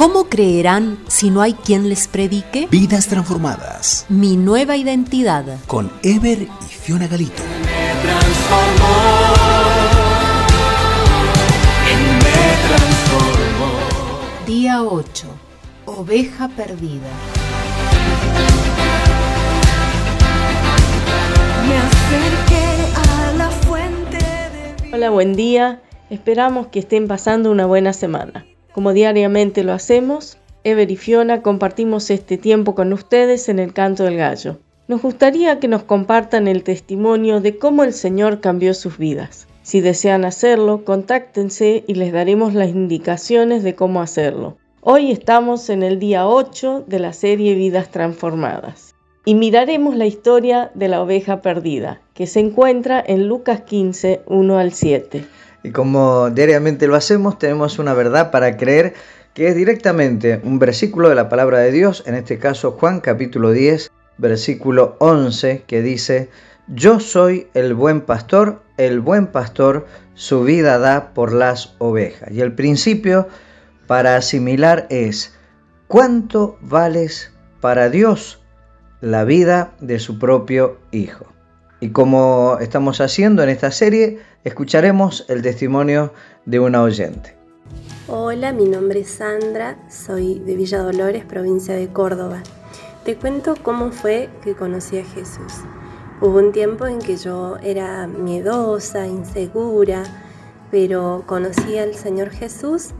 ¿Cómo 0.00 0.30
creerán 0.30 0.98
si 1.08 1.28
no 1.28 1.42
hay 1.42 1.52
quien 1.52 1.90
les 1.90 2.08
predique? 2.08 2.66
Vidas 2.70 3.06
transformadas. 3.06 4.06
Mi 4.08 4.38
nueva 4.38 4.78
identidad. 4.78 5.44
Con 5.66 5.92
Ever 6.02 6.38
y 6.40 6.72
Fiona 6.72 7.06
Galito. 7.06 7.42
Día 14.46 14.82
8. 14.82 15.26
Oveja 15.84 16.48
perdida. 16.48 17.10
Me 21.68 21.76
acerqué 21.76 22.64
a 22.96 23.32
la 23.36 23.50
fuente 23.50 24.16
de... 24.16 24.94
Hola, 24.94 25.10
buen 25.10 25.34
día. 25.34 25.82
Esperamos 26.08 26.68
que 26.68 26.78
estén 26.78 27.06
pasando 27.06 27.50
una 27.50 27.66
buena 27.66 27.92
semana. 27.92 28.46
Como 28.72 28.92
diariamente 28.92 29.64
lo 29.64 29.72
hacemos, 29.72 30.38
Ever 30.62 30.90
y 30.90 30.96
Fiona 30.96 31.42
compartimos 31.42 32.10
este 32.10 32.38
tiempo 32.38 32.74
con 32.74 32.92
ustedes 32.92 33.48
en 33.48 33.58
el 33.58 33.72
canto 33.72 34.04
del 34.04 34.16
gallo. 34.16 34.58
Nos 34.86 35.02
gustaría 35.02 35.58
que 35.58 35.68
nos 35.68 35.82
compartan 35.82 36.48
el 36.48 36.62
testimonio 36.62 37.40
de 37.40 37.58
cómo 37.58 37.84
el 37.84 37.92
Señor 37.92 38.40
cambió 38.40 38.74
sus 38.74 38.98
vidas. 38.98 39.46
Si 39.62 39.80
desean 39.80 40.24
hacerlo, 40.24 40.84
contáctense 40.84 41.84
y 41.86 41.94
les 41.94 42.12
daremos 42.12 42.54
las 42.54 42.68
indicaciones 42.70 43.62
de 43.62 43.74
cómo 43.74 44.02
hacerlo. 44.02 44.56
Hoy 44.80 45.10
estamos 45.10 45.68
en 45.68 45.82
el 45.82 45.98
día 45.98 46.26
8 46.28 46.84
de 46.86 46.98
la 46.98 47.12
serie 47.12 47.54
Vidas 47.54 47.90
Transformadas 47.90 48.94
y 49.24 49.34
miraremos 49.34 49.94
la 49.96 50.06
historia 50.06 50.70
de 50.74 50.88
la 50.88 51.02
oveja 51.02 51.42
perdida, 51.42 52.00
que 52.14 52.26
se 52.26 52.40
encuentra 52.40 53.02
en 53.06 53.28
Lucas 53.28 53.60
15, 53.62 54.22
1 54.26 54.58
al 54.58 54.72
7. 54.72 55.24
Y 55.62 55.72
como 55.72 56.30
diariamente 56.30 56.86
lo 56.86 56.96
hacemos, 56.96 57.38
tenemos 57.38 57.78
una 57.78 57.94
verdad 57.94 58.30
para 58.30 58.56
creer 58.56 58.94
que 59.34 59.48
es 59.48 59.54
directamente 59.54 60.40
un 60.42 60.58
versículo 60.58 61.08
de 61.08 61.14
la 61.14 61.28
palabra 61.28 61.58
de 61.58 61.70
Dios, 61.70 62.02
en 62.06 62.14
este 62.14 62.38
caso 62.38 62.72
Juan 62.72 63.00
capítulo 63.00 63.52
10, 63.52 63.90
versículo 64.18 64.96
11, 64.98 65.64
que 65.66 65.82
dice, 65.82 66.30
Yo 66.66 66.98
soy 67.00 67.48
el 67.54 67.74
buen 67.74 68.00
pastor, 68.00 68.62
el 68.76 69.00
buen 69.00 69.26
pastor 69.26 69.86
su 70.14 70.42
vida 70.42 70.78
da 70.78 71.14
por 71.14 71.32
las 71.32 71.74
ovejas. 71.78 72.30
Y 72.30 72.40
el 72.40 72.54
principio 72.54 73.28
para 73.86 74.16
asimilar 74.16 74.86
es, 74.90 75.34
¿cuánto 75.86 76.58
vales 76.60 77.32
para 77.60 77.88
Dios 77.88 78.42
la 79.00 79.24
vida 79.24 79.72
de 79.80 79.98
su 79.98 80.18
propio 80.18 80.78
Hijo? 80.90 81.26
Y 81.80 81.90
como 81.90 82.58
estamos 82.60 83.00
haciendo 83.00 83.42
en 83.42 83.48
esta 83.48 83.70
serie, 83.70 84.18
escucharemos 84.44 85.24
el 85.28 85.40
testimonio 85.40 86.12
de 86.44 86.60
una 86.60 86.82
oyente. 86.82 87.34
Hola, 88.06 88.52
mi 88.52 88.66
nombre 88.66 89.00
es 89.00 89.10
Sandra, 89.12 89.78
soy 89.88 90.40
de 90.40 90.56
Villa 90.56 90.82
Dolores, 90.82 91.24
provincia 91.24 91.74
de 91.74 91.88
Córdoba. 91.88 92.42
Te 93.04 93.16
cuento 93.16 93.54
cómo 93.62 93.92
fue 93.92 94.28
que 94.42 94.54
conocí 94.54 94.98
a 94.98 95.04
Jesús. 95.04 95.52
Hubo 96.20 96.38
un 96.38 96.52
tiempo 96.52 96.86
en 96.86 96.98
que 96.98 97.16
yo 97.16 97.56
era 97.62 98.06
miedosa, 98.06 99.06
insegura, 99.06 100.02
pero 100.70 101.24
conocí 101.26 101.78
al 101.78 101.94
Señor 101.94 102.28
Jesús 102.28 102.90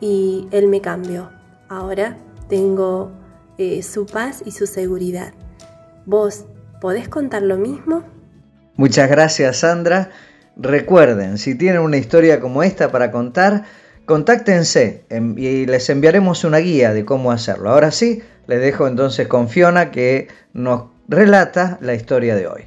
y 0.00 0.48
Él 0.50 0.68
me 0.68 0.80
cambió. 0.80 1.30
Ahora 1.68 2.16
tengo 2.48 3.12
eh, 3.58 3.82
su 3.82 4.06
paz 4.06 4.42
y 4.46 4.52
su 4.52 4.66
seguridad. 4.66 5.34
¿Vos 6.06 6.46
podés 6.84 7.08
contar 7.08 7.40
lo 7.40 7.56
mismo? 7.56 8.04
Muchas 8.76 9.08
gracias 9.08 9.60
Sandra. 9.60 10.10
Recuerden, 10.54 11.38
si 11.38 11.54
tienen 11.54 11.80
una 11.80 11.96
historia 11.96 12.40
como 12.40 12.62
esta 12.62 12.92
para 12.92 13.10
contar, 13.10 13.64
contáctense 14.04 15.06
y 15.08 15.64
les 15.64 15.88
enviaremos 15.88 16.44
una 16.44 16.58
guía 16.58 16.92
de 16.92 17.06
cómo 17.06 17.32
hacerlo. 17.32 17.70
Ahora 17.70 17.90
sí, 17.90 18.22
les 18.46 18.60
dejo 18.60 18.86
entonces 18.86 19.28
con 19.28 19.48
Fiona 19.48 19.90
que 19.90 20.28
nos 20.52 20.90
relata 21.08 21.78
la 21.80 21.94
historia 21.94 22.36
de 22.36 22.48
hoy. 22.48 22.64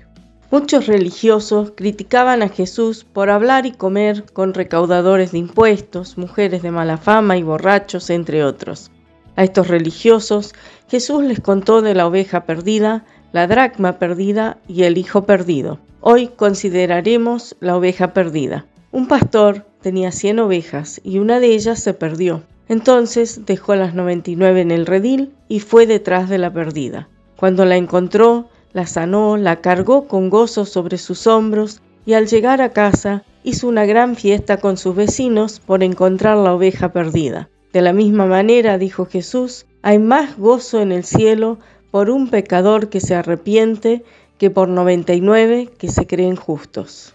Muchos 0.49 0.87
religiosos 0.87 1.73
criticaban 1.77 2.41
a 2.41 2.49
Jesús 2.49 3.03
por 3.03 3.29
hablar 3.29 3.67
y 3.67 3.71
comer 3.73 4.25
con 4.33 4.55
recaudadores 4.55 5.33
de 5.33 5.37
impuestos, 5.37 6.17
mujeres 6.17 6.63
de 6.63 6.71
mala 6.71 6.97
fama 6.97 7.37
y 7.37 7.43
borrachos, 7.43 8.09
entre 8.09 8.43
otros. 8.43 8.89
A 9.35 9.43
estos 9.43 9.67
religiosos 9.67 10.55
Jesús 10.89 11.23
les 11.23 11.39
contó 11.39 11.83
de 11.83 11.93
la 11.93 12.07
oveja 12.07 12.45
perdida, 12.45 13.05
la 13.31 13.47
dracma 13.47 13.99
perdida 13.99 14.57
y 14.67 14.83
el 14.83 14.97
hijo 14.97 15.25
perdido. 15.25 15.79
Hoy 16.01 16.27
consideraremos 16.27 17.55
la 17.59 17.75
oveja 17.75 18.13
perdida. 18.13 18.65
Un 18.91 19.07
pastor 19.07 19.65
tenía 19.81 20.11
100 20.11 20.39
ovejas 20.39 21.01
y 21.03 21.19
una 21.19 21.39
de 21.39 21.47
ellas 21.47 21.79
se 21.79 21.93
perdió. 21.93 22.43
Entonces 22.69 23.45
dejó 23.45 23.75
las 23.75 23.93
99 23.93 24.61
en 24.61 24.71
el 24.71 24.85
redil 24.85 25.33
y 25.47 25.59
fue 25.59 25.85
detrás 25.85 26.29
de 26.29 26.37
la 26.37 26.51
perdida. 26.51 27.07
Cuando 27.37 27.65
la 27.65 27.77
encontró, 27.77 28.49
la 28.73 28.85
sanó, 28.85 29.37
la 29.37 29.61
cargó 29.61 30.07
con 30.07 30.29
gozo 30.29 30.65
sobre 30.65 30.97
sus 30.97 31.27
hombros 31.27 31.81
y 32.05 32.13
al 32.13 32.27
llegar 32.27 32.61
a 32.61 32.69
casa 32.69 33.23
hizo 33.43 33.67
una 33.67 33.85
gran 33.85 34.15
fiesta 34.15 34.57
con 34.57 34.77
sus 34.77 34.95
vecinos 34.95 35.59
por 35.59 35.83
encontrar 35.83 36.37
la 36.37 36.53
oveja 36.53 36.91
perdida. 36.91 37.49
De 37.73 37.81
la 37.81 37.93
misma 37.93 38.25
manera, 38.25 38.77
dijo 38.77 39.05
Jesús, 39.05 39.65
hay 39.81 39.99
más 39.99 40.37
gozo 40.37 40.81
en 40.81 40.91
el 40.91 41.03
cielo 41.03 41.59
por 41.97 42.11
un 42.11 42.29
pecador 42.29 42.89
que 42.89 42.99
se 42.99 43.15
arrepiente 43.15 44.03
que 44.37 44.51
por 44.51 44.67
99 44.67 45.69
que 45.79 45.87
se 45.87 46.05
creen 46.05 46.35
justos. 46.35 47.11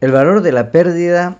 El 0.00 0.10
valor 0.10 0.42
de 0.42 0.50
la 0.50 0.72
pérdida 0.72 1.38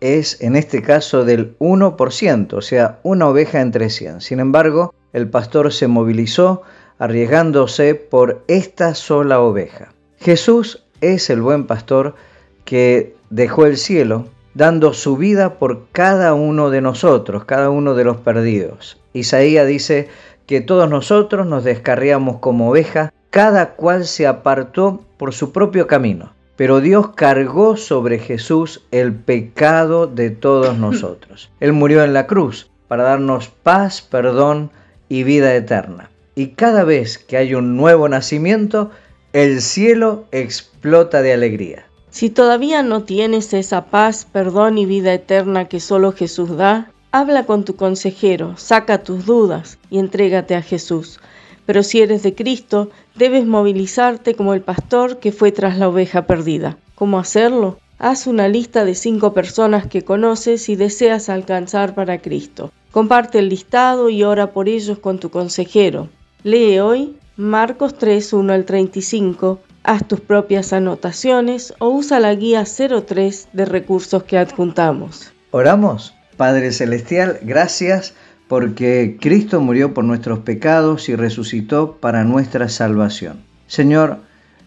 es 0.00 0.40
en 0.40 0.56
este 0.56 0.82
caso 0.82 1.24
del 1.24 1.56
1%, 1.60 2.52
o 2.52 2.60
sea, 2.60 2.98
una 3.04 3.28
oveja 3.28 3.60
entre 3.60 3.88
100. 3.88 4.20
Sin 4.20 4.40
embargo, 4.40 4.92
el 5.12 5.28
pastor 5.28 5.72
se 5.72 5.86
movilizó 5.86 6.62
arriesgándose 6.98 7.94
por 7.94 8.42
esta 8.48 8.96
sola 8.96 9.38
oveja. 9.38 9.92
Jesús 10.18 10.82
es 11.00 11.30
el 11.30 11.40
buen 11.40 11.68
pastor 11.68 12.16
que 12.64 13.14
dejó 13.30 13.64
el 13.66 13.76
cielo 13.76 14.26
dando 14.54 14.92
su 14.92 15.16
vida 15.16 15.60
por 15.60 15.86
cada 15.92 16.34
uno 16.34 16.70
de 16.70 16.80
nosotros, 16.80 17.44
cada 17.44 17.70
uno 17.70 17.94
de 17.94 18.02
los 18.02 18.16
perdidos. 18.16 19.00
Isaías 19.12 19.68
dice 19.68 20.08
que 20.46 20.60
todos 20.60 20.88
nosotros 20.88 21.46
nos 21.46 21.64
descarriamos 21.64 22.38
como 22.38 22.70
oveja 22.70 23.12
cada 23.30 23.70
cual 23.74 24.04
se 24.04 24.26
apartó 24.26 25.02
por 25.16 25.34
su 25.34 25.50
propio 25.52 25.86
camino. 25.86 26.32
Pero 26.56 26.80
Dios 26.80 27.08
cargó 27.16 27.76
sobre 27.76 28.20
Jesús 28.20 28.84
el 28.92 29.12
pecado 29.12 30.06
de 30.06 30.30
todos 30.30 30.78
nosotros. 30.78 31.50
Él 31.60 31.72
murió 31.72 32.04
en 32.04 32.12
la 32.12 32.26
cruz 32.26 32.70
para 32.86 33.02
darnos 33.02 33.48
paz, 33.48 34.02
perdón 34.02 34.70
y 35.08 35.24
vida 35.24 35.54
eterna. 35.54 36.10
Y 36.36 36.48
cada 36.48 36.84
vez 36.84 37.18
que 37.18 37.36
hay 37.36 37.54
un 37.54 37.76
nuevo 37.76 38.08
nacimiento, 38.08 38.90
el 39.32 39.62
cielo 39.62 40.26
explota 40.30 41.22
de 41.22 41.32
alegría. 41.32 41.86
Si 42.10 42.30
todavía 42.30 42.84
no 42.84 43.02
tienes 43.02 43.52
esa 43.52 43.86
paz, 43.86 44.28
perdón 44.30 44.78
y 44.78 44.86
vida 44.86 45.12
eterna 45.12 45.64
que 45.64 45.80
solo 45.80 46.12
Jesús 46.12 46.56
da, 46.56 46.92
habla 47.14 47.46
con 47.46 47.64
tu 47.64 47.76
consejero, 47.76 48.56
saca 48.56 49.04
tus 49.04 49.24
dudas 49.24 49.78
y 49.88 50.00
entrégate 50.00 50.56
a 50.56 50.62
Jesús. 50.62 51.20
Pero 51.64 51.84
si 51.84 52.00
eres 52.00 52.24
de 52.24 52.34
Cristo, 52.34 52.90
debes 53.14 53.46
movilizarte 53.46 54.34
como 54.34 54.52
el 54.52 54.62
pastor 54.62 55.20
que 55.20 55.30
fue 55.30 55.52
tras 55.52 55.78
la 55.78 55.88
oveja 55.88 56.26
perdida. 56.26 56.76
¿Cómo 56.96 57.20
hacerlo? 57.20 57.78
Haz 58.00 58.26
una 58.26 58.48
lista 58.48 58.84
de 58.84 58.96
cinco 58.96 59.32
personas 59.32 59.86
que 59.86 60.02
conoces 60.02 60.68
y 60.68 60.74
deseas 60.74 61.28
alcanzar 61.28 61.94
para 61.94 62.18
Cristo. 62.18 62.72
Comparte 62.90 63.38
el 63.38 63.48
listado 63.48 64.08
y 64.08 64.24
ora 64.24 64.50
por 64.50 64.68
ellos 64.68 64.98
con 64.98 65.20
tu 65.20 65.30
consejero. 65.30 66.08
Lee 66.42 66.80
hoy 66.80 67.16
Marcos 67.36 67.96
3, 67.96 68.32
1 68.32 68.52
al 68.52 68.64
35. 68.64 69.60
Haz 69.84 70.08
tus 70.08 70.18
propias 70.18 70.72
anotaciones 70.72 71.74
o 71.78 71.90
usa 71.90 72.18
la 72.18 72.34
guía 72.34 72.64
03 72.64 73.50
de 73.52 73.64
recursos 73.66 74.24
que 74.24 74.36
adjuntamos. 74.36 75.32
Oramos. 75.52 76.12
Padre 76.36 76.72
Celestial, 76.72 77.38
gracias 77.42 78.14
porque 78.48 79.16
Cristo 79.20 79.60
murió 79.60 79.94
por 79.94 80.04
nuestros 80.04 80.40
pecados 80.40 81.08
y 81.08 81.16
resucitó 81.16 81.96
para 81.96 82.24
nuestra 82.24 82.68
salvación. 82.68 83.40
Señor, 83.66 84.18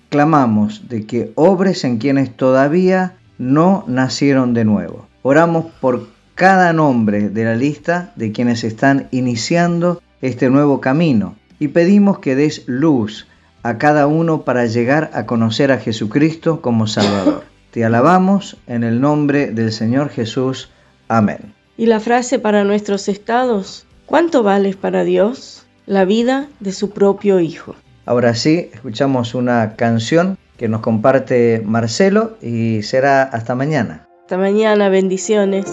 clamamos 0.10 0.90
de 0.90 1.06
que 1.06 1.32
obres 1.36 1.84
en 1.84 1.98
quienes 1.98 2.36
todavía 2.36 3.18
no 3.38 3.84
nacieron 3.88 4.54
de 4.54 4.66
nuevo. 4.66 5.08
Oramos 5.22 5.68
por 5.80 6.08
cada 6.36 6.74
nombre 6.74 7.30
de 7.30 7.44
la 7.44 7.56
lista 7.56 8.14
de 8.16 8.32
quienes 8.32 8.64
están 8.64 9.08
iniciando 9.12 10.02
este 10.22 10.50
nuevo 10.50 10.82
camino 10.82 11.36
y 11.60 11.70
pedimos 11.70 12.20
que 12.20 12.36
des 12.36 12.64
luz 12.68 13.28
a 13.64 13.78
cada 13.78 14.08
uno 14.08 14.44
para 14.44 14.66
llegar 14.66 15.12
a 15.14 15.26
conocer 15.26 15.72
a 15.72 15.80
Jesucristo 15.80 16.62
como 16.62 16.88
Salvador. 16.88 17.44
Te 17.72 17.84
alabamos 17.84 18.58
en 18.68 18.84
el 18.84 19.02
nombre 19.02 19.52
del 19.52 19.72
Señor 19.72 20.10
Jesús. 20.10 20.70
Amén. 21.08 21.57
Y 21.80 21.86
la 21.86 22.00
frase 22.00 22.40
para 22.40 22.64
nuestros 22.64 23.08
estados, 23.08 23.86
¿cuánto 24.08 24.42
vales 24.42 24.76
para 24.76 25.04
Dios? 25.04 25.64
La 25.86 26.06
vida 26.06 26.48
de 26.60 26.72
su 26.72 26.90
propio 26.90 27.40
Hijo. 27.40 27.76
Ahora 28.08 28.34
sí, 28.34 28.72
escuchamos 28.74 29.36
una 29.36 29.76
canción 29.76 30.40
que 30.58 30.68
nos 30.68 30.82
comparte 30.82 31.62
Marcelo 31.64 32.36
y 32.42 32.82
será 32.82 33.22
hasta 33.22 33.54
mañana. 33.54 34.08
Hasta 34.22 34.38
mañana, 34.38 34.90
bendiciones. 34.90 35.68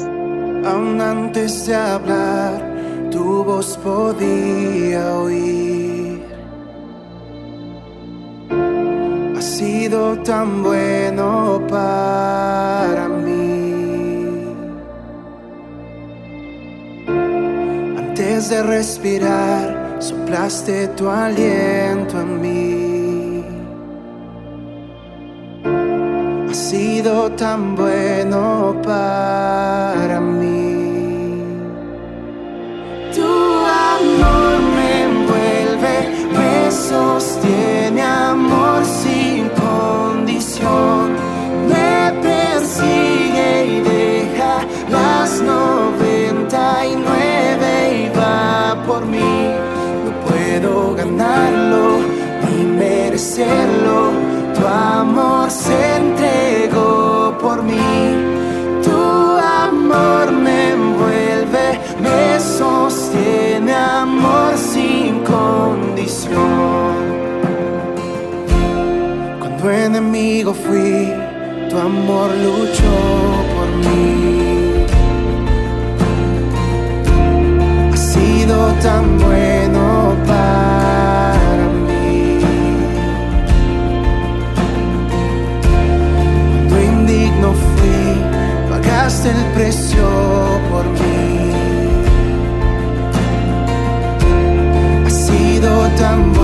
Aún 0.67 1.01
antes 1.01 1.67
de 1.67 1.75
hablar, 1.75 3.11
tu 3.11 3.43
voz 3.43 3.79
podía 3.79 5.15
oír. 5.15 6.23
Ha 9.37 9.41
sido 9.41 10.19
tan 10.19 10.62
bueno 10.62 11.67
para 11.69 12.33
De 18.49 18.62
respirar, 18.62 19.96
soplaste 20.00 20.88
tu 20.88 21.08
aliento 21.08 22.20
en 22.20 22.41
mí. 22.43 23.44
Ha 26.50 26.55
sido 26.55 27.32
tan 27.32 27.75
bueno 27.75 28.74
merecerlo. 53.36 54.12
Tu 54.54 54.66
amor 54.66 55.50
se 55.50 55.96
entregó 55.96 57.36
por 57.40 57.62
mí. 57.62 57.78
Tu 58.82 58.90
amor 58.90 60.31
me 60.32 60.70
envuelve, 60.70 61.81
me 62.00 62.40
sostiene, 62.40 63.75
amor 63.75 64.56
sin 64.56 65.20
condición. 65.25 66.34
Cuando 69.40 69.70
enemigo 69.70 70.54
fui, 70.54 71.12
tu 71.70 71.78
amor 71.78 72.31
luchó 72.44 72.96
por 73.54 73.69
mí. 73.84 74.86
Ha 77.92 77.96
sido 77.96 78.72
tan 78.82 79.19
bueno 79.19 79.54
sido 96.14 96.44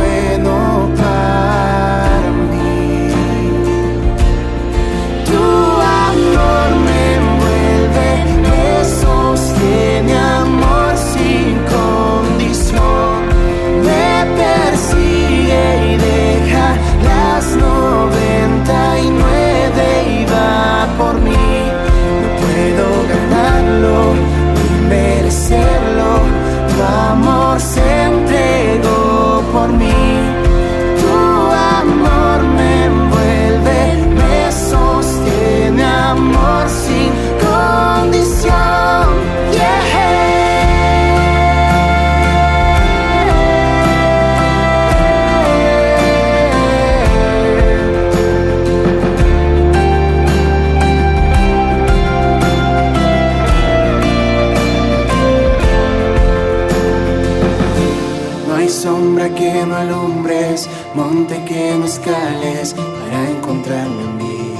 sombra 59.21 59.35
que 59.35 59.67
no 59.67 59.77
alumbres, 59.77 60.69
monte 60.95 61.45
que 61.45 61.75
no 61.79 61.85
escales 61.85 62.75
para 62.75 63.31
encontrarme 63.31 64.03
en 64.03 64.17
mí. 64.17 64.55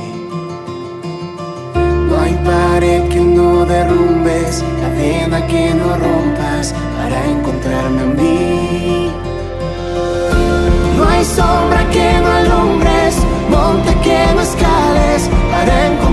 No 2.09 2.21
hay 2.21 2.35
pared 2.45 3.09
que 3.09 3.21
no 3.21 3.65
derrumbes, 3.65 4.63
cadena 4.81 5.47
que 5.47 5.73
no 5.75 5.97
rompas 5.97 6.75
para 6.99 7.27
encontrarme 7.27 8.03
en 8.03 8.17
mí. 8.17 9.13
No 10.97 11.09
hay 11.09 11.25
sombra 11.25 11.83
que 11.91 12.21
no 12.21 12.31
alumbres, 12.43 13.17
monte 13.49 13.95
que 14.03 14.35
no 14.35 14.43
escales 14.43 15.31
para 15.53 15.87
encontrarme 15.87 16.10